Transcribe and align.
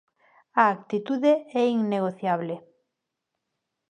A 0.61 0.63
actitude 0.77 1.33
é 1.61 1.63
innegociable. 1.79 2.55